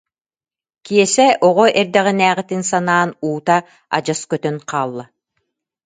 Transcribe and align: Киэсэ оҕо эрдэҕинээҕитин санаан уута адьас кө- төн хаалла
Киэсэ 0.85 1.25
оҕо 1.47 1.65
эрдэҕинээҕитин 1.79 2.61
санаан 2.71 3.09
уута 3.27 3.57
адьас 3.95 4.21
кө- 4.29 4.41
төн 4.43 4.57
хаалла 4.69 5.05